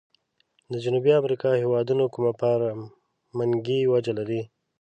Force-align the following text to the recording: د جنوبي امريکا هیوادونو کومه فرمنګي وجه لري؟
د 0.71 0.73
جنوبي 0.83 1.11
امريکا 1.21 1.49
هیوادونو 1.61 2.03
کومه 2.13 2.31
فرمنګي 2.39 3.79
وجه 3.93 4.11
لري؟ 4.19 4.41